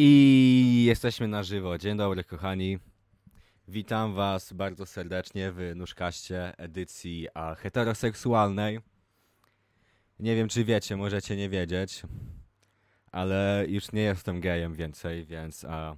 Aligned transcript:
I 0.00 0.84
jesteśmy 0.86 1.28
na 1.28 1.42
żywo. 1.42 1.78
Dzień 1.78 1.96
dobry, 1.96 2.24
kochani. 2.24 2.78
Witam 3.68 4.14
Was 4.14 4.52
bardzo 4.52 4.86
serdecznie 4.86 5.52
w 5.52 5.72
Nóżkaście 5.76 6.58
edycji 6.58 7.28
heteroseksualnej. 7.56 8.80
Nie 10.18 10.36
wiem, 10.36 10.48
czy 10.48 10.64
wiecie, 10.64 10.96
możecie 10.96 11.36
nie 11.36 11.48
wiedzieć, 11.48 12.02
ale 13.12 13.64
już 13.68 13.92
nie 13.92 14.02
jestem 14.02 14.40
gejem 14.40 14.74
więcej, 14.74 15.24
więc 15.24 15.64
a, 15.64 15.96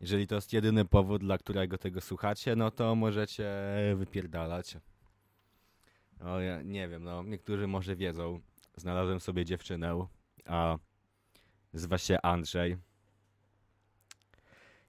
jeżeli 0.00 0.26
to 0.26 0.34
jest 0.34 0.52
jedyny 0.52 0.84
powód, 0.84 1.22
dla 1.22 1.38
którego 1.38 1.78
tego 1.78 2.00
słuchacie, 2.00 2.56
no 2.56 2.70
to 2.70 2.94
możecie 2.94 3.50
wypierdalać. 3.96 4.76
No, 6.20 6.40
ja 6.40 6.62
nie 6.62 6.88
wiem, 6.88 7.04
no, 7.04 7.22
niektórzy 7.22 7.66
może 7.66 7.96
wiedzą. 7.96 8.40
Znalazłem 8.76 9.20
sobie 9.20 9.44
dziewczynę, 9.44 10.06
a 10.46 10.78
zwa 11.72 11.98
się 11.98 12.20
Andrzej. 12.22 12.76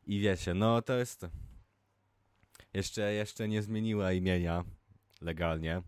I 0.06 0.20
wiecie, 0.20 0.54
no 0.54 0.82
to 0.82 0.98
jest. 0.98 1.28
Jeszcze, 2.74 3.14
jeszcze 3.14 3.48
nie 3.48 3.62
zmieniła 3.62 4.14
imienia 4.14 4.64
legalnie. 5.22 5.82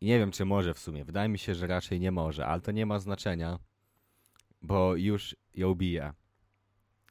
I 0.00 0.06
nie 0.06 0.18
wiem, 0.18 0.30
czy 0.30 0.44
może 0.44 0.74
w 0.74 0.78
sumie. 0.78 1.04
Wydaje 1.04 1.28
mi 1.28 1.38
się, 1.38 1.54
że 1.54 1.66
raczej 1.66 2.00
nie 2.00 2.12
może, 2.12 2.46
ale 2.46 2.60
to 2.60 2.72
nie 2.72 2.86
ma 2.86 2.98
znaczenia, 2.98 3.58
bo 4.62 4.96
już 4.96 5.36
ją 5.54 5.74
bije. 5.74 6.12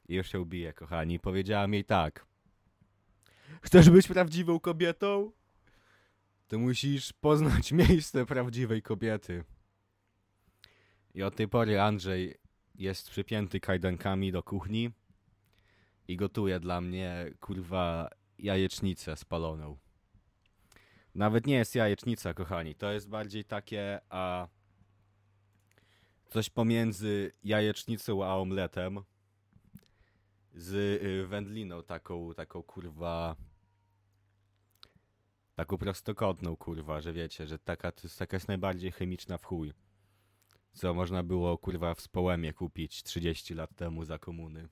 Już 0.08 0.32
ją 0.32 0.44
bije, 0.44 0.72
kochani. 0.72 1.20
Powiedziałam 1.20 1.74
jej 1.74 1.84
tak. 1.84 2.26
Chcesz 3.62 3.90
być 3.90 4.08
prawdziwą 4.08 4.60
kobietą? 4.60 5.32
To 6.48 6.58
musisz 6.58 7.12
poznać 7.12 7.72
miejsce 7.88 8.26
prawdziwej 8.26 8.82
kobiety. 8.82 9.44
I 11.14 11.22
od 11.22 11.36
tej 11.36 11.48
pory 11.48 11.80
Andrzej 11.80 12.34
jest 12.74 13.10
przypięty 13.10 13.60
kajdankami 13.60 14.32
do 14.32 14.42
kuchni 14.42 14.90
i 16.10 16.16
gotuje 16.16 16.60
dla 16.60 16.80
mnie, 16.80 17.32
kurwa, 17.40 18.10
jajecznicę 18.38 19.16
spaloną. 19.16 19.76
Nawet 21.14 21.46
nie 21.46 21.54
jest 21.54 21.74
jajecznica, 21.74 22.34
kochani. 22.34 22.74
To 22.74 22.92
jest 22.92 23.08
bardziej 23.08 23.44
takie, 23.44 24.00
a 24.08 24.48
coś 26.28 26.50
pomiędzy 26.50 27.32
jajecznicą 27.44 28.24
a 28.24 28.36
omletem 28.36 29.00
z 30.54 30.74
y, 31.02 31.26
wędliną 31.26 31.82
taką, 31.82 32.34
taką 32.34 32.62
kurwa 32.62 33.36
taką 35.54 35.78
prostokątną, 35.78 36.56
kurwa, 36.56 37.00
że 37.00 37.12
wiecie, 37.12 37.46
że 37.46 37.58
taka, 37.58 37.92
to 37.92 38.00
jest, 38.02 38.18
taka 38.18 38.36
jest 38.36 38.48
najbardziej 38.48 38.92
chemiczna 38.92 39.38
w 39.38 39.44
chuj. 39.44 39.72
Co 40.72 40.94
można 40.94 41.22
było, 41.22 41.58
kurwa, 41.58 41.94
w 41.94 42.00
Społemie 42.00 42.52
kupić 42.52 43.02
30 43.02 43.54
lat 43.54 43.76
temu 43.76 44.04
za 44.04 44.18
komuny. 44.18 44.68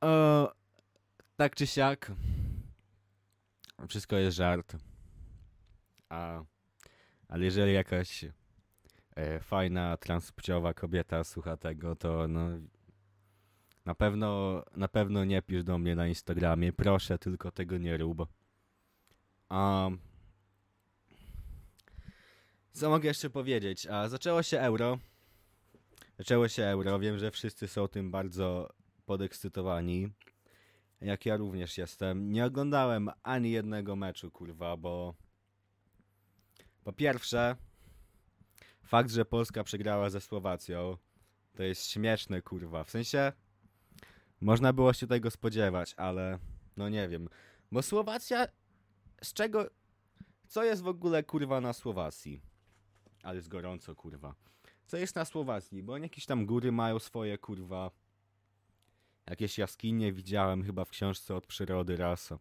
O, 0.00 0.52
tak 1.36 1.56
czy 1.56 1.66
siak, 1.66 2.12
wszystko 3.88 4.16
jest 4.16 4.36
żart. 4.36 4.76
A, 6.08 6.42
ale 7.28 7.44
jeżeli 7.44 7.72
jakaś 7.72 8.24
e, 9.16 9.40
fajna, 9.40 9.96
transpłciowa 9.96 10.74
kobieta 10.74 11.24
słucha 11.24 11.56
tego, 11.56 11.96
to 11.96 12.28
no, 12.28 12.48
na 13.84 13.94
pewno, 13.94 14.62
na 14.76 14.88
pewno 14.88 15.24
nie 15.24 15.42
pisz 15.42 15.64
do 15.64 15.78
mnie 15.78 15.96
na 15.96 16.06
Instagramie. 16.08 16.72
Proszę, 16.72 17.18
tylko 17.18 17.50
tego 17.50 17.78
nie 17.78 17.96
rób. 17.96 18.28
A, 19.48 19.90
co 22.72 22.90
mogę 22.90 23.08
jeszcze 23.08 23.30
powiedzieć? 23.30 23.86
A, 23.86 24.08
zaczęło 24.08 24.42
się 24.42 24.60
euro. 24.60 24.98
Zaczęło 26.18 26.48
się 26.48 26.62
euro. 26.62 26.98
Wiem, 26.98 27.18
że 27.18 27.30
wszyscy 27.30 27.68
są 27.68 27.88
tym 27.88 28.10
bardzo 28.10 28.79
podekscytowani. 29.10 30.08
Jak 31.00 31.26
ja 31.26 31.36
również 31.36 31.78
jestem. 31.78 32.32
Nie 32.32 32.44
oglądałem 32.44 33.10
ani 33.22 33.50
jednego 33.50 33.96
meczu, 33.96 34.30
kurwa, 34.30 34.76
bo 34.76 35.14
po 36.84 36.92
pierwsze, 36.92 37.56
fakt, 38.82 39.10
że 39.10 39.24
Polska 39.24 39.64
przegrała 39.64 40.10
ze 40.10 40.20
Słowacją, 40.20 40.96
to 41.54 41.62
jest 41.62 41.86
śmieszne, 41.86 42.42
kurwa. 42.42 42.84
W 42.84 42.90
sensie, 42.90 43.32
można 44.40 44.72
było 44.72 44.92
się 44.92 45.06
tego 45.06 45.30
spodziewać, 45.30 45.94
ale 45.96 46.38
no 46.76 46.88
nie 46.88 47.08
wiem. 47.08 47.28
Bo 47.72 47.82
Słowacja, 47.82 48.46
z 49.22 49.32
czego, 49.32 49.70
co 50.48 50.64
jest 50.64 50.82
w 50.82 50.88
ogóle, 50.88 51.22
kurwa, 51.22 51.60
na 51.60 51.72
Słowacji? 51.72 52.40
Ale 53.22 53.36
jest 53.36 53.48
gorąco, 53.48 53.94
kurwa. 53.94 54.34
Co 54.86 54.96
jest 54.96 55.16
na 55.16 55.24
Słowacji? 55.24 55.82
Bo 55.82 55.92
oni 55.92 56.02
jakieś 56.02 56.26
tam 56.26 56.46
góry 56.46 56.72
mają 56.72 56.98
swoje, 56.98 57.38
kurwa. 57.38 57.90
Jakieś 59.26 59.58
jaskinie 59.58 60.12
widziałem 60.12 60.64
chyba 60.64 60.84
w 60.84 60.90
książce 60.90 61.34
od 61.34 61.46
przyrody 61.46 61.96
raz. 61.96 62.32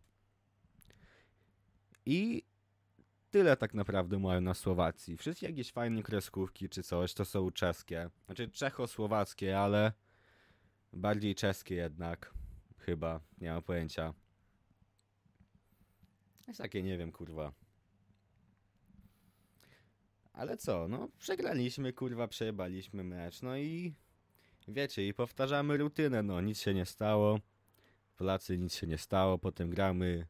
I 2.06 2.44
tyle 3.32 3.58
tak 3.58 3.74
naprawdę 3.74 4.20
mają 4.20 4.42
na 4.42 4.54
Słowacji. 4.54 5.18
Wszystkie 5.18 5.46
jakieś 5.48 5.72
fajne 5.72 6.04
kreskówki 6.04 6.70
czy 6.70 6.84
coś 6.84 7.14
to 7.14 7.26
są 7.26 7.52
czeskie. 7.52 8.10
Znaczy 8.26 8.50
czechosłowackie, 8.50 9.60
ale 9.60 9.92
bardziej 10.94 11.36
czeskie 11.36 11.76
jednak. 11.76 12.34
Chyba, 12.78 13.20
nie 13.38 13.52
mam 13.52 13.64
pojęcia. 13.64 14.14
Jest 16.48 16.60
takie, 16.60 16.84
nie 16.84 16.98
wiem, 16.98 17.12
kurwa. 17.12 17.52
Ale 20.34 20.58
co, 20.58 20.88
no 20.88 21.10
przegraliśmy, 21.18 21.94
kurwa, 21.94 22.28
przejebaliśmy 22.28 23.04
mecz, 23.04 23.42
no 23.42 23.58
i 23.58 23.94
wiecie, 24.70 25.08
i 25.08 25.14
powtarzamy 25.14 25.78
rutynę, 25.78 26.24
no 26.24 26.42
nic 26.42 26.60
się 26.60 26.74
nie 26.74 26.86
stało. 26.86 27.40
Polacy 28.18 28.58
nic 28.58 28.76
się 28.76 28.88
nie 28.88 28.98
stało, 28.98 29.38
potem 29.38 29.70
gramy 29.70 30.28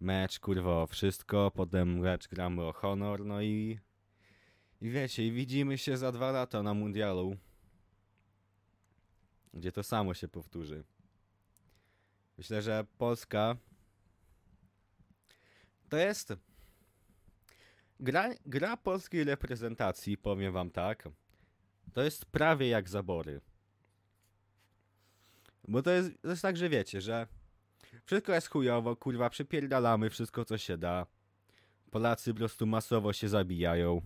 mecz, 0.00 0.38
kurwa, 0.38 0.82
o 0.82 0.86
wszystko, 0.86 1.50
potem 1.50 1.98
mecz 1.98 2.28
gramy 2.28 2.62
o 2.62 2.72
honor, 2.72 3.24
no 3.24 3.42
i 3.42 3.78
i 4.80 4.90
wiecie, 4.90 5.26
i 5.26 5.32
widzimy 5.32 5.78
się 5.78 5.96
za 5.96 6.12
dwa 6.12 6.30
lata 6.30 6.62
na 6.62 6.74
mundialu, 6.74 7.36
gdzie 9.54 9.72
to 9.72 9.82
samo 9.82 10.14
się 10.14 10.28
powtórzy. 10.28 10.84
Myślę, 12.38 12.62
że 12.62 12.86
Polska 12.98 13.56
to 15.88 15.96
jest 15.96 16.32
gra, 18.00 18.30
gra 18.46 18.76
polskiej 18.76 19.24
reprezentacji, 19.24 20.18
powiem 20.18 20.52
wam 20.52 20.70
tak, 20.70 21.08
to 21.92 22.02
jest 22.02 22.26
prawie 22.26 22.68
jak 22.68 22.88
zabory. 22.88 23.40
Bo 25.68 25.82
to 25.82 25.90
jest, 25.90 26.22
to 26.22 26.28
jest 26.28 26.42
tak, 26.42 26.56
że 26.56 26.68
wiecie, 26.68 27.00
że 27.00 27.26
wszystko 28.04 28.32
jest 28.32 28.48
chujowo, 28.48 28.96
kurwa, 28.96 29.30
przypierdalamy 29.30 30.10
wszystko, 30.10 30.44
co 30.44 30.58
się 30.58 30.78
da. 30.78 31.06
Polacy 31.90 32.32
po 32.32 32.38
prostu 32.38 32.66
masowo 32.66 33.12
się 33.12 33.28
zabijają. 33.28 34.00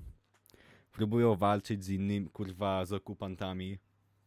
Próbują 0.93 1.37
walczyć 1.37 1.85
z 1.85 1.89
innymi, 1.89 2.31
kurwa, 2.31 2.87
z 2.87 2.93
okupantami, 2.93 3.79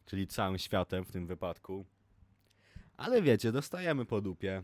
czyli 0.06 0.26
całym 0.26 0.58
światem 0.58 1.04
w 1.04 1.12
tym 1.12 1.26
wypadku. 1.26 1.86
Ale 2.96 3.22
wiecie, 3.22 3.52
dostajemy 3.52 4.04
po 4.04 4.20
dupie. 4.20 4.62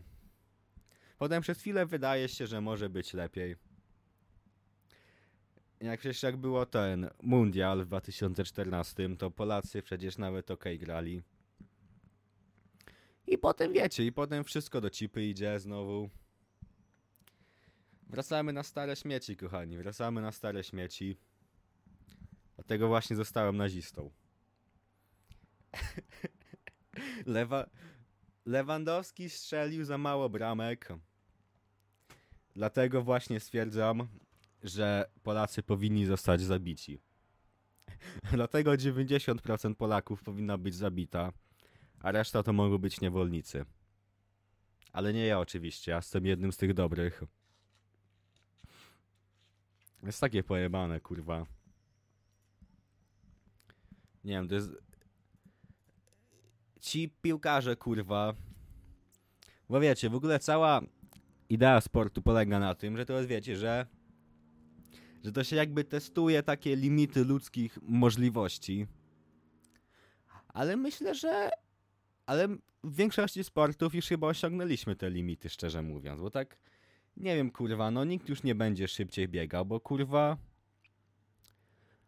Potem 1.17 1.41
przez 1.41 1.59
chwilę 1.59 1.85
wydaje 1.85 2.29
się, 2.29 2.47
że 2.47 2.61
może 2.61 2.89
być 2.89 3.13
lepiej. 3.13 3.55
Jak 5.81 5.99
przecież 5.99 6.23
jak 6.23 6.37
było 6.37 6.65
ten 6.65 7.09
mundial 7.21 7.83
w 7.83 7.85
2014, 7.85 9.17
to 9.17 9.31
Polacy 9.31 9.81
przecież 9.81 10.17
nawet 10.17 10.51
ok 10.51 10.63
grali. 10.79 11.21
I 13.27 13.37
potem 13.37 13.73
wiecie, 13.73 14.05
i 14.05 14.11
potem 14.11 14.43
wszystko 14.43 14.81
do 14.81 14.89
cipy 14.89 15.25
idzie 15.25 15.59
znowu. 15.59 16.09
Wracamy 18.09 18.53
na 18.53 18.63
stare 18.63 18.95
śmieci, 18.95 19.37
kochani. 19.37 19.77
Wracamy 19.77 20.21
na 20.21 20.31
stare 20.31 20.63
śmieci. 20.63 21.17
Dlatego 22.55 22.87
właśnie 22.87 23.15
zostałem 23.15 23.57
nazistą. 23.57 24.11
Lewa... 27.25 27.69
Lewandowski 28.45 29.29
strzelił 29.29 29.85
za 29.85 29.97
mało 29.97 30.29
bramek. 30.29 30.89
Dlatego 32.53 33.01
właśnie 33.01 33.39
stwierdzam, 33.39 34.07
że 34.63 35.09
Polacy 35.23 35.63
powinni 35.63 36.05
zostać 36.05 36.41
zabici. 36.41 37.01
Dlatego 38.33 38.71
90% 38.71 39.75
Polaków 39.75 40.23
powinna 40.23 40.57
być 40.57 40.75
zabita, 40.75 41.31
a 42.03 42.11
reszta 42.11 42.43
to 42.43 42.53
mogą 42.53 42.77
być 42.77 43.01
niewolnicy. 43.01 43.65
Ale 44.93 45.13
nie 45.13 45.25
ja 45.25 45.39
oczywiście, 45.39 45.91
ja 45.91 45.97
jestem 45.97 46.25
jednym 46.25 46.51
z 46.51 46.57
tych 46.57 46.73
dobrych. 46.73 47.23
Jest 50.03 50.21
takie 50.21 50.43
pojebane, 50.43 50.99
kurwa. 50.99 51.45
Nie 54.23 54.33
wiem, 54.33 54.47
to 54.47 54.55
jest... 54.55 54.71
Ci 56.79 57.09
piłkarze, 57.21 57.75
kurwa... 57.75 58.35
Bo 59.69 59.79
wiecie, 59.79 60.09
w 60.09 60.15
ogóle 60.15 60.39
cała 60.39 60.81
idea 61.49 61.81
sportu 61.81 62.21
polega 62.21 62.59
na 62.59 62.75
tym, 62.75 62.97
że 62.97 63.05
to 63.05 63.13
jest, 63.13 63.29
wiecie, 63.29 63.57
że 63.57 63.85
że 65.23 65.31
to 65.31 65.43
się 65.43 65.55
jakby 65.55 65.83
testuje 65.83 66.43
takie 66.43 66.75
limity 66.75 67.25
ludzkich 67.25 67.77
możliwości. 67.81 68.87
Ale 70.47 70.77
myślę, 70.77 71.15
że. 71.15 71.49
Ale 72.31 72.47
w 72.83 72.95
większości 72.95 73.43
sportów 73.43 73.95
już 73.95 74.05
chyba 74.05 74.27
osiągnęliśmy 74.27 74.95
te 74.95 75.09
limity, 75.09 75.49
szczerze 75.49 75.81
mówiąc, 75.81 76.21
bo 76.21 76.29
tak. 76.29 76.57
Nie 77.17 77.35
wiem, 77.35 77.51
kurwa, 77.51 77.91
no 77.91 78.03
nikt 78.03 78.29
już 78.29 78.43
nie 78.43 78.55
będzie 78.55 78.87
szybciej 78.87 79.27
biegał, 79.27 79.65
bo 79.65 79.79
kurwa. 79.79 80.37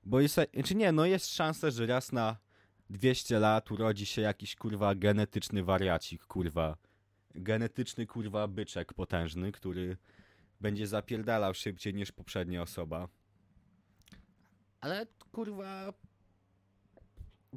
Bo 0.04 0.20
jest. 0.20 0.40
Czy 0.66 0.76
nie, 0.76 0.92
no 0.92 1.06
jest 1.06 1.36
szansa, 1.36 1.72
że 1.72 1.86
raz 1.86 2.12
na 2.12 2.38
200 2.90 3.40
lat 3.40 3.72
urodzi 3.72 4.06
się 4.06 4.22
jakiś 4.22 4.56
kurwa 4.56 4.96
genetyczny 4.96 5.64
wariacik, 5.64 6.26
kurwa. 6.26 6.78
Genetyczny 7.36 8.06
kurwa 8.08 8.48
byczek 8.48 8.94
potężny, 8.94 9.52
który 9.52 9.98
będzie 10.62 10.88
zapierdalał 10.88 11.54
szybciej 11.54 11.94
niż 11.94 12.12
poprzednia 12.12 12.62
osoba. 12.62 13.08
Ale 14.82 15.08
kurwa. 15.32 15.94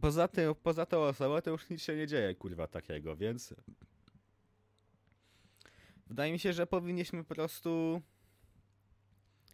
Poza, 0.01 0.29
tym, 0.29 0.55
poza 0.55 0.87
tą 0.87 0.99
osobą 1.03 1.41
to 1.41 1.51
już 1.51 1.71
nic 1.71 1.83
się 1.83 1.97
nie 1.97 2.07
dzieje, 2.07 2.35
kurwa, 2.35 2.67
takiego, 2.67 3.17
więc. 3.17 3.55
Wydaje 6.07 6.33
mi 6.33 6.39
się, 6.39 6.53
że 6.53 6.67
powinniśmy 6.67 7.25
po 7.25 7.35
prostu 7.35 8.03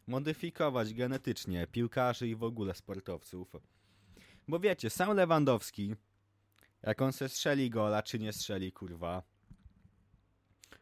modyfikować 0.07 0.95
genetycznie 0.95 1.67
piłkarzy 1.67 2.29
i 2.29 2.37
w 2.37 2.43
ogóle 2.43 2.75
sportowców. 2.75 3.57
Bo 4.49 4.61
wiecie, 4.61 4.91
sam 4.91 5.17
Lewandowski, 5.17 5.95
jak 6.83 7.03
on 7.03 7.13
se 7.13 7.29
strzeli 7.29 7.71
gola, 7.71 8.03
czy 8.03 8.19
nie 8.19 8.33
strzeli, 8.33 8.73
kurwa, 8.73 9.23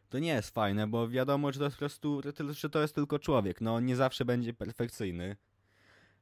to 0.09 0.19
nie 0.19 0.29
jest 0.29 0.49
fajne, 0.49 0.87
bo 0.87 1.09
wiadomo, 1.09 1.51
że 1.51 1.59
to 1.59 1.65
jest 1.65 1.75
po 1.75 1.79
prostu, 1.79 2.21
że 2.51 2.69
to 2.69 2.81
jest 2.81 2.95
tylko 2.95 3.19
człowiek, 3.19 3.61
no 3.61 3.79
nie 3.79 3.95
zawsze 3.95 4.25
będzie 4.25 4.53
perfekcyjny. 4.53 5.35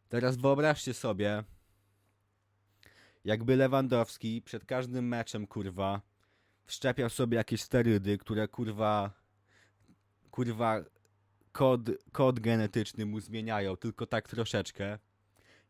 Teraz 0.10 0.38
wyobraźcie 0.38 0.94
sobie, 0.94 1.44
jakby 3.26 3.56
Lewandowski 3.56 4.42
przed 4.42 4.66
każdym 4.66 5.08
meczem, 5.08 5.48
kurwa, 5.48 6.02
wszczepiał 6.66 7.10
sobie 7.10 7.38
jakieś 7.38 7.62
sterydy, 7.62 8.18
które, 8.18 8.48
kurwa, 8.48 9.12
kurwa, 10.32 10.84
kod, 11.52 11.82
kod 12.12 12.40
genetyczny 12.40 13.06
mu 13.06 13.20
zmieniają, 13.20 13.78
tylko 13.78 14.06
tak 14.06 14.28
troszeczkę. 14.28 15.00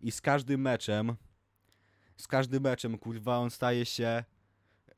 I 0.01 0.11
z 0.11 0.21
każdym 0.21 0.61
meczem, 0.61 1.15
z 2.17 2.27
każdym 2.27 2.63
meczem, 2.63 2.97
kurwa, 2.97 3.37
on 3.37 3.49
staje 3.49 3.85
się 3.85 4.23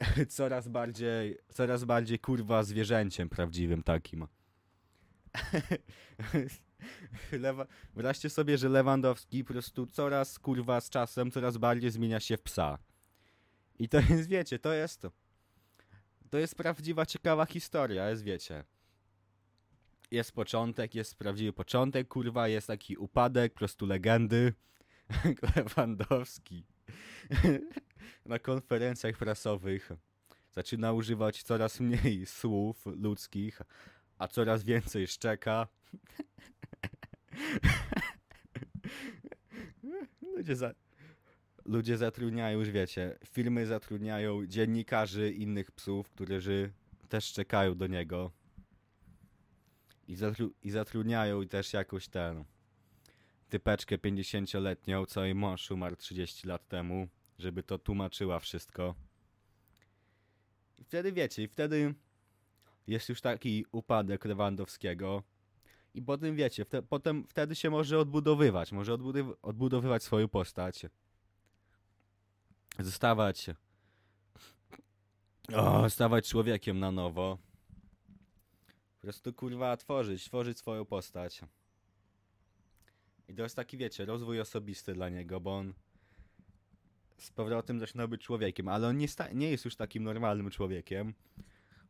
coraz 0.29 0.67
bardziej, 0.67 1.37
coraz 1.53 1.83
bardziej 1.83 2.19
kurwa 2.19 2.63
zwierzęciem 2.63 3.29
prawdziwym 3.29 3.83
takim. 3.83 4.27
Lewa... 7.31 7.65
Wyobraźcie 7.93 8.29
sobie, 8.29 8.57
że 8.57 8.69
Lewandowski 8.69 9.43
po 9.43 9.53
prostu 9.53 9.87
coraz 9.87 10.39
kurwa 10.39 10.81
z 10.81 10.89
czasem 10.89 11.31
coraz 11.31 11.57
bardziej 11.57 11.91
zmienia 11.91 12.19
się 12.19 12.37
w 12.37 12.41
psa. 12.41 12.77
I 13.79 13.89
to 13.89 13.99
jest, 13.99 14.29
wiecie, 14.29 14.59
to 14.59 14.73
jest 14.73 15.07
to 16.31 16.37
jest 16.37 16.55
prawdziwa, 16.55 17.05
ciekawa 17.05 17.45
historia, 17.45 18.09
jest, 18.09 18.23
wiecie. 18.23 18.63
Jest 20.11 20.31
początek, 20.31 20.95
jest 20.95 21.15
prawdziwy 21.15 21.53
początek, 21.53 22.07
kurwa, 22.07 22.47
jest 22.47 22.67
taki 22.67 22.97
upadek, 22.97 23.53
po 23.53 23.59
prostu 23.59 23.85
legendy. 23.85 24.53
Lewandowski 25.55 26.65
na 28.25 28.39
konferencjach 28.39 29.17
prasowych 29.17 29.91
zaczyna 30.51 30.93
używać 30.93 31.43
coraz 31.43 31.79
mniej 31.79 32.25
słów 32.25 32.85
ludzkich, 32.85 33.61
a 34.17 34.27
coraz 34.27 34.63
więcej 34.63 35.07
szczeka. 35.07 35.67
Ludzie, 40.35 40.55
za... 40.55 40.73
Ludzie 41.65 41.97
zatrudniają, 41.97 42.59
już 42.59 42.69
wiecie, 42.69 43.17
firmy 43.27 43.65
zatrudniają 43.65 44.45
dziennikarzy 44.45 45.31
innych 45.31 45.71
psów, 45.71 46.09
którzy 46.09 46.73
też 47.09 47.33
czekają 47.33 47.77
do 47.77 47.87
niego. 47.87 48.31
I, 50.07 50.15
zatru... 50.15 50.53
I 50.63 50.71
zatrudniają 50.71 51.47
też 51.47 51.73
jakoś 51.73 52.07
ten 52.07 52.43
typeczkę 53.49 53.97
50-letnią, 53.97 55.05
co 55.05 55.25
jej 55.25 55.35
mąż 55.35 55.71
umarł 55.71 55.95
30 55.95 56.47
lat 56.47 56.67
temu, 56.67 57.07
żeby 57.39 57.63
to 57.63 57.77
tłumaczyła 57.77 58.39
wszystko. 58.39 58.95
I 60.77 60.83
wtedy 60.83 61.11
wiecie, 61.11 61.43
i 61.43 61.47
wtedy 61.47 61.93
jest 62.87 63.09
już 63.09 63.21
taki 63.21 63.65
upadek 63.71 64.25
Lewandowskiego. 64.25 65.23
I 65.93 66.01
potem 66.01 66.35
wiecie, 66.35 66.65
wte, 66.65 66.81
potem 66.81 67.27
wtedy 67.27 67.55
się 67.55 67.69
może 67.69 67.99
odbudowywać, 67.99 68.71
może 68.71 68.93
odbudow 68.93 69.37
odbudowywać 69.41 70.03
swoją 70.03 70.27
postać. 70.27 70.85
Zostawać. 72.79 73.49
O, 75.53 75.89
stawać 75.89 76.29
człowiekiem 76.29 76.79
na 76.79 76.91
nowo. 76.91 77.37
Po 78.93 79.01
prostu 79.01 79.33
kurwa 79.33 79.77
tworzyć, 79.77 80.25
tworzyć 80.25 80.57
swoją 80.57 80.85
postać. 80.85 81.41
I 83.27 83.33
to 83.33 83.43
jest 83.43 83.55
taki, 83.55 83.77
wiecie, 83.77 84.05
rozwój 84.05 84.39
osobisty 84.39 84.93
dla 84.93 85.09
niego, 85.09 85.39
bo 85.39 85.57
on 85.57 85.73
z 87.17 87.31
powrotem 87.31 87.79
zaczyna 87.79 88.07
być 88.07 88.21
człowiekiem, 88.21 88.67
ale 88.67 88.87
on 88.87 88.97
nie, 88.97 89.07
nie 89.33 89.51
jest 89.51 89.65
już 89.65 89.75
takim 89.75 90.03
normalnym 90.03 90.49
człowiekiem. 90.49 91.13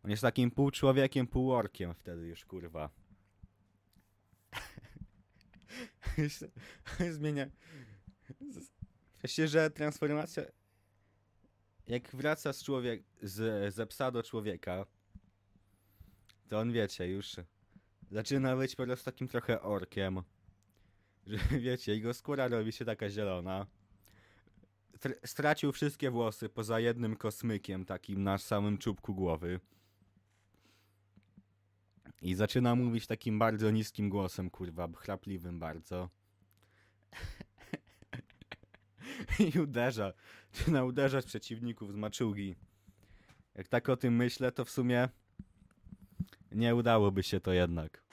On 0.04 0.12
jest 0.12 0.22
takim 0.22 0.52
pół 0.52 0.72
człowiekiem, 0.72 1.28
pół 1.28 1.52
orkiem 1.52 1.94
wtedy 1.94 2.28
już, 2.28 2.46
kurwa. 2.46 2.90
Zmienia. 7.18 7.46
Myślę, 9.24 9.48
że 9.48 9.70
transformacja. 9.70 10.44
Jak 11.88 12.16
wraca 12.16 12.54
z 12.54 12.64
człowiek. 12.64 13.04
Z, 13.22 13.74
ze 13.74 13.88
psa 13.88 14.12
do 14.12 14.24
człowieka, 14.24 14.86
to 16.48 16.60
on 16.60 16.72
wiecie, 16.72 17.08
już 17.08 17.36
zaczyna 18.12 18.56
być 18.56 18.76
po 18.76 18.84
prostu 18.84 19.06
takim 19.06 19.28
trochę 19.28 19.62
orkiem. 19.62 20.22
Że 21.28 21.38
wiecie, 21.60 21.96
jego 21.96 22.14
skóra 22.14 22.48
robi 22.48 22.72
się 22.72 22.86
taka 22.86 23.10
zielona. 23.10 23.68
Stracił 25.26 25.72
wszystkie 25.72 26.12
włosy 26.12 26.50
poza 26.50 26.80
jednym 26.80 27.16
kosmykiem, 27.16 27.86
takim 27.86 28.24
na 28.24 28.38
samym 28.38 28.78
czubku 28.78 29.16
głowy. 29.16 29.60
I 32.22 32.36
zaczyna 32.36 32.76
mówić 32.76 33.08
takim 33.08 33.40
bardzo 33.40 33.72
niskim 33.72 34.10
głosem, 34.10 34.50
kurwa, 34.50 34.88
chrapliwym 34.96 35.60
bardzo. 35.60 36.10
I 39.56 39.60
uderza. 39.60 40.14
Zaczyna 40.54 40.84
uderzać 40.84 41.26
przeciwników 41.26 41.92
z 41.94 41.96
maczugi. 41.96 42.56
Jak 43.56 43.68
tak 43.68 43.90
o 43.90 43.98
tym 43.98 44.16
myślę, 44.16 44.52
to 44.52 44.66
w 44.66 44.70
sumie 44.70 45.10
nie 46.52 46.76
udałoby 46.76 47.24
się 47.24 47.40
to 47.40 47.54
jednak. 47.54 48.04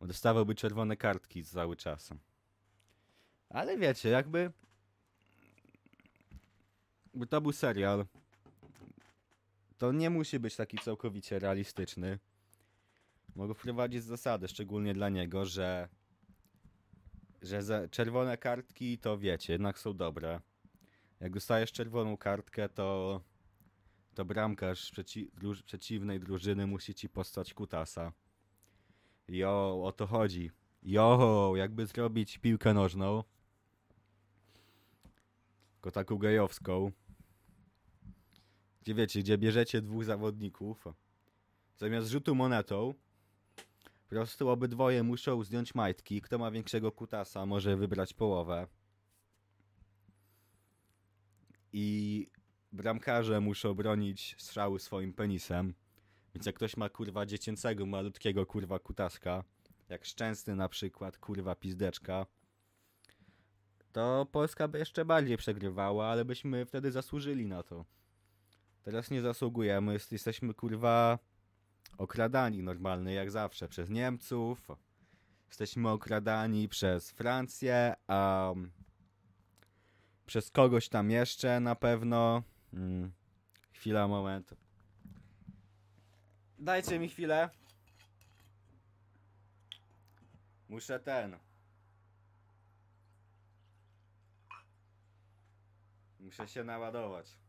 Dostawałby 0.00 0.54
czerwone 0.54 0.96
kartki 0.96 1.44
cały 1.44 1.76
czas. 1.76 2.10
Ale 3.48 3.78
wiecie, 3.78 4.08
jakby... 4.08 4.52
By 7.14 7.26
to 7.26 7.40
był 7.40 7.52
serial, 7.52 8.06
to 9.78 9.92
nie 9.92 10.10
musi 10.10 10.38
być 10.38 10.56
taki 10.56 10.78
całkowicie 10.78 11.38
realistyczny. 11.38 12.18
Mogę 13.36 13.54
wprowadzić 13.54 14.04
zasadę, 14.04 14.48
szczególnie 14.48 14.94
dla 14.94 15.08
niego, 15.08 15.44
że 15.44 15.88
że 17.42 17.88
czerwone 17.90 18.36
kartki 18.36 18.98
to 18.98 19.18
wiecie, 19.18 19.52
jednak 19.52 19.78
są 19.78 19.94
dobre. 19.94 20.40
Jak 21.20 21.32
dostajesz 21.32 21.72
czerwoną 21.72 22.16
kartkę, 22.16 22.68
to 22.68 23.20
to 24.14 24.24
bramkarz 24.24 24.90
przeci 24.90 25.30
druż 25.34 25.62
przeciwnej 25.62 26.20
drużyny 26.20 26.66
musi 26.66 26.94
ci 26.94 27.08
postać 27.08 27.54
kutasa. 27.54 28.12
Jo, 29.28 29.82
o 29.84 29.92
to 29.92 30.06
chodzi. 30.06 30.50
Jo, 30.82 31.52
jakby 31.56 31.86
zrobić 31.86 32.38
piłkę 32.38 32.74
nożną, 32.74 33.24
tylko 35.72 35.90
taką 35.90 36.18
gejowską, 36.18 36.92
gdzie 38.80 38.94
wiecie, 38.94 39.20
gdzie 39.20 39.38
bierzecie 39.38 39.82
dwóch 39.82 40.04
zawodników, 40.04 40.84
zamiast 41.76 42.08
rzutu 42.08 42.34
monetą, 42.34 42.94
po 44.08 44.10
prostu 44.10 44.48
obydwoje 44.48 45.02
muszą 45.02 45.44
zdjąć 45.44 45.74
majtki. 45.74 46.20
Kto 46.20 46.38
ma 46.38 46.50
większego 46.50 46.92
kutasa, 46.92 47.46
może 47.46 47.76
wybrać 47.76 48.14
połowę. 48.14 48.66
I 51.72 52.26
bramkarze 52.72 53.40
muszą 53.40 53.74
bronić 53.74 54.36
strzały 54.38 54.80
swoim 54.80 55.12
penisem. 55.12 55.74
Więc 56.34 56.46
jak 56.46 56.54
ktoś 56.54 56.76
ma 56.76 56.88
kurwa 56.88 57.26
dziecięcego, 57.26 57.86
malutkiego 57.86 58.46
kurwa 58.46 58.78
kutaska, 58.78 59.44
jak 59.88 60.04
Szczęsny 60.04 60.56
na 60.56 60.68
przykład, 60.68 61.18
kurwa 61.18 61.54
pizdeczka, 61.54 62.26
to 63.96 64.26
Polska 64.32 64.68
by 64.68 64.78
jeszcze 64.78 65.04
bardziej 65.04 65.36
przegrywała, 65.36 66.06
ale 66.06 66.24
byśmy 66.24 66.66
wtedy 66.66 66.92
zasłużyli 66.92 67.46
na 67.46 67.62
to. 67.62 67.84
Teraz 68.82 69.10
nie 69.10 69.20
zasługujemy, 69.22 69.98
jesteśmy 70.10 70.54
kurwa 70.54 71.18
okradani 71.98 72.62
normalny 72.62 73.12
jak 73.12 73.30
zawsze 73.30 73.68
przez 73.68 73.90
Niemców, 73.90 74.68
jesteśmy 75.48 75.88
okradani 75.88 76.68
przez 76.68 77.10
Francję, 77.10 77.94
a 78.06 78.52
przez 80.26 80.50
kogoś 80.50 80.88
tam 80.88 81.10
jeszcze 81.10 81.60
na 81.60 81.74
pewno. 81.74 82.42
Mm, 82.72 83.12
chwila, 83.72 84.08
moment. 84.08 84.54
Dajcie 86.58 86.98
mi 86.98 87.08
chwilę. 87.08 87.50
Muszę 90.68 91.00
ten. 91.00 91.38
Muszę 96.20 96.48
się 96.48 96.64
naładować. 96.64 97.45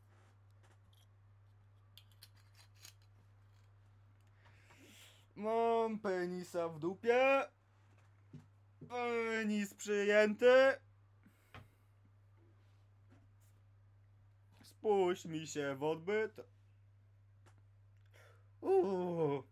Mam 5.37 5.99
penisa 5.99 6.69
w 6.69 6.79
dupie. 6.79 7.43
Penis 8.89 9.73
przyjęty. 9.73 10.73
Spuść 14.63 15.25
mi 15.25 15.47
się 15.47 15.75
w 15.75 15.83
odbyt. 15.83 16.41
Uuu. 18.61 19.43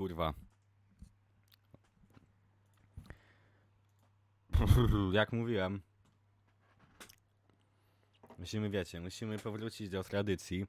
Kurwa. 0.00 0.34
Jak 5.12 5.32
mówiłem. 5.32 5.80
Musimy, 8.38 8.70
wiecie, 8.70 9.00
musimy 9.00 9.38
powrócić 9.38 9.88
do 9.88 10.04
tradycji. 10.04 10.66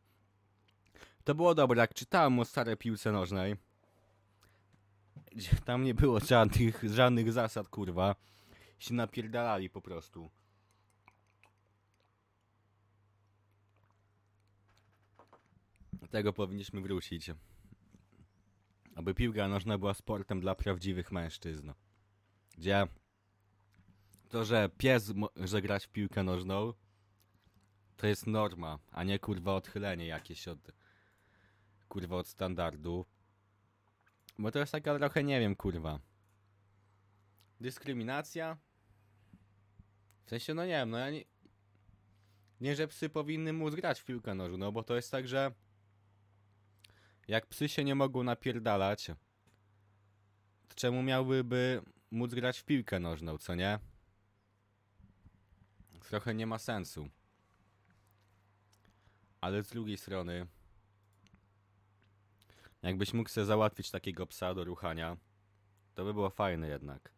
To 1.24 1.36
było 1.36 1.56
dobre, 1.56 1.82
jak 1.82 1.94
czytałem 1.94 2.40
o 2.40 2.46
starej 2.46 2.78
piłce 2.78 3.12
nożnej. 3.12 3.56
Tam 5.66 5.84
nie 5.84 5.94
było 5.94 6.20
żadnych, 6.20 6.84
żadnych 6.84 7.32
zasad, 7.32 7.68
kurwa. 7.70 8.16
Się 8.80 8.94
napierdalali 8.94 9.70
po 9.70 9.82
prostu. 9.82 10.30
Tego 16.10 16.34
powinniśmy 16.34 16.82
wrócić. 16.82 17.32
Aby 19.02 19.14
piłka 19.14 19.48
nożna 19.48 19.78
była 19.78 19.94
sportem 19.94 20.42
dla 20.42 20.56
prawdziwych 20.56 21.12
mężczyzn. 21.12 21.72
Gdzie 22.58 22.88
to, 24.30 24.46
że 24.46 24.70
pies 24.78 25.14
może 25.36 25.62
grać 25.62 25.86
w 25.86 25.90
piłkę 25.90 26.24
nożną, 26.24 26.74
to 27.98 28.08
jest 28.08 28.28
norma, 28.28 28.80
a 28.92 29.04
nie 29.04 29.20
kurwa 29.20 29.56
odchylenie 29.56 30.06
jakieś 30.06 30.48
od 30.48 30.72
kurwa 31.90 32.16
od 32.16 32.28
standardu. 32.28 33.06
Bo 34.40 34.52
to 34.52 34.60
jest 34.60 34.72
taka 34.72 34.98
trochę, 34.98 35.24
nie 35.24 35.40
wiem, 35.40 35.56
kurwa. 35.56 36.00
Dyskryminacja? 37.60 38.58
W 40.26 40.30
sensie, 40.30 40.54
no 40.54 40.66
nie 40.66 40.72
wiem, 40.72 40.90
no 40.90 40.98
ja 40.98 41.12
nie... 41.12 41.24
Nie, 42.60 42.76
że 42.76 42.88
psy 42.88 43.10
powinny 43.10 43.54
móc 43.54 43.76
grać 43.76 44.00
w 44.00 44.06
piłkę 44.06 44.36
nożną, 44.36 44.58
no 44.58 44.72
bo 44.72 44.84
to 44.84 44.96
jest 44.96 45.12
tak, 45.12 45.28
że 45.28 45.52
jak 47.32 47.48
psy 47.48 47.70
się 47.70 47.84
nie 47.84 47.96
mogą 47.96 48.24
napierdalać, 48.24 49.08
to 50.68 50.76
czemu 50.76 51.04
miałby 51.04 51.82
móc 52.12 52.34
grać 52.34 52.60
w 52.60 52.64
piłkę 52.64 53.00
nożną, 53.00 53.38
co 53.38 53.56
nie? 53.56 53.80
Trochę 56.10 56.36
nie 56.36 56.48
ma 56.48 56.58
sensu. 56.58 57.10
Ale 59.42 59.64
z 59.64 59.70
drugiej 59.70 59.98
strony, 59.98 60.48
jakbyś 62.82 63.14
mógł 63.14 63.30
sobie 63.30 63.46
załatwić 63.46 63.92
takiego 63.92 64.28
psa 64.28 64.54
do 64.54 64.64
ruchania, 64.64 65.18
to 65.96 66.04
by 66.04 66.14
było 66.14 66.30
fajne 66.30 66.68
jednak. 66.68 67.12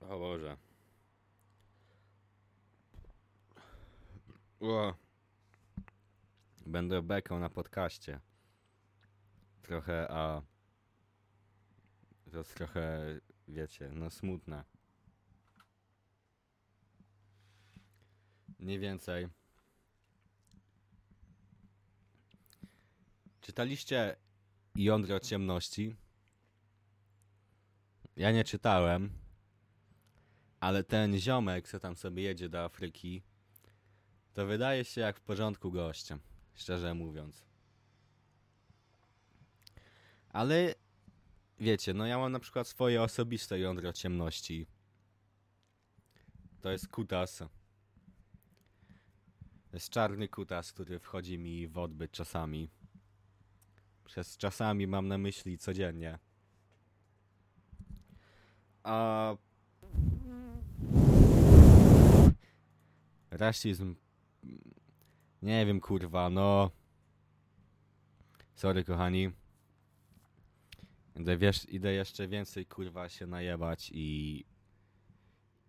O 0.00 0.18
Boże. 0.18 0.56
Będę 6.74 7.02
bekał 7.02 7.38
na 7.38 7.50
podcaście. 7.50 8.20
Trochę, 9.62 10.08
a... 10.10 10.42
To 12.32 12.38
jest 12.38 12.54
trochę, 12.54 13.00
wiecie, 13.48 13.90
no 13.92 14.10
smutne. 14.10 14.64
Mniej 18.58 18.78
więcej. 18.78 19.28
Czytaliście 23.40 24.16
Jądro 24.74 25.20
Ciemności? 25.20 25.96
Ja 28.16 28.32
nie 28.32 28.44
czytałem, 28.44 29.10
ale 30.60 30.84
ten 30.84 31.18
ziomek, 31.18 31.68
co 31.68 31.80
tam 31.80 31.96
sobie 31.96 32.22
jedzie 32.22 32.48
do 32.48 32.64
Afryki, 32.64 33.22
to 34.32 34.46
wydaje 34.46 34.84
się 34.84 35.00
jak 35.00 35.18
w 35.18 35.22
porządku 35.22 35.72
gościem, 35.72 36.20
szczerze 36.54 36.94
mówiąc. 36.94 37.44
Ale 40.28 40.74
wiecie, 41.60 41.94
no 41.94 42.06
ja 42.06 42.18
mam 42.18 42.32
na 42.32 42.40
przykład 42.40 42.68
swoje 42.68 43.02
osobiste 43.02 43.58
jądro 43.58 43.92
ciemności. 43.92 44.66
To 46.60 46.70
jest 46.70 46.88
kutas. 46.88 47.38
To 49.70 49.76
jest 49.76 49.90
czarny 49.90 50.28
kutas, 50.28 50.72
który 50.72 50.98
wchodzi 50.98 51.38
mi 51.38 51.68
w 51.68 51.78
odbyt 51.78 52.10
czasami. 52.12 52.70
Przez 54.04 54.36
czasami 54.36 54.86
mam 54.86 55.08
na 55.08 55.18
myśli 55.18 55.58
codziennie. 55.58 56.18
A... 58.82 59.36
Rasizm... 63.30 63.94
Nie 65.44 65.66
wiem, 65.66 65.80
kurwa, 65.80 66.30
no... 66.30 66.70
Sorry, 68.54 68.84
kochani. 68.84 69.30
Idę, 71.16 71.36
wiesz, 71.36 71.68
idę 71.68 71.92
jeszcze 71.92 72.28
więcej, 72.28 72.66
kurwa, 72.66 73.08
się 73.08 73.26
najebać 73.26 73.90
i... 73.94 74.44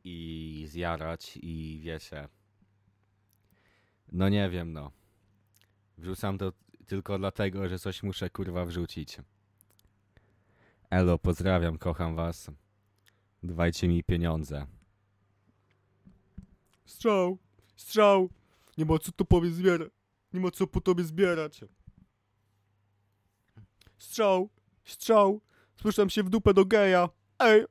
I 0.03 0.65
zjarać 0.67 1.37
i 1.41 1.79
wiecie... 1.83 2.27
No 4.11 4.29
nie 4.29 4.49
wiem, 4.49 4.73
no. 4.73 4.91
Wrzucam 5.97 6.37
to 6.37 6.53
tylko 6.87 7.17
dlatego, 7.17 7.69
że 7.69 7.79
coś 7.79 8.03
muszę 8.03 8.29
kurwa 8.29 8.65
wrzucić. 8.65 9.17
Elo, 10.89 11.17
pozdrawiam, 11.17 11.77
kocham 11.77 12.15
was. 12.15 12.51
Dwajcie 13.43 13.87
mi 13.87 14.03
pieniądze. 14.03 14.67
Strzał! 16.85 17.37
Strzał! 17.75 18.29
Nie 18.77 18.85
ma 18.85 18.99
co 18.99 19.11
tu 19.11 19.25
powie 19.25 19.51
zbierać. 19.51 19.89
Nie 20.33 20.39
ma 20.39 20.51
co 20.51 20.67
po 20.67 20.81
tobie 20.81 21.03
zbierać. 21.03 21.61
Strzał! 23.97 24.49
Strzał! 24.83 25.41
Słyszałem 25.81 26.09
się 26.09 26.23
w 26.23 26.29
dupę 26.29 26.53
do 26.53 26.65
geja. 26.65 27.09
Ej! 27.39 27.65